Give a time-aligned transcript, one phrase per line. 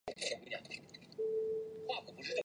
[0.07, 0.79] 里见氏家臣。